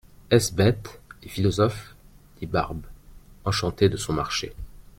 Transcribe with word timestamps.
Est-ce 0.31 0.51
bête, 0.51 0.99
les 1.21 1.29
philosophes! 1.29 1.93
dit 2.39 2.47
Barbe, 2.47 2.81
enchantée 3.45 3.87
de 3.87 3.97
son 3.97 4.13
marché. 4.13 4.51